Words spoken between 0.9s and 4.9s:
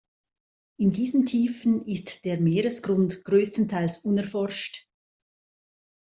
diesen Tiefen ist der Meeresgrund größtenteils unerforscht.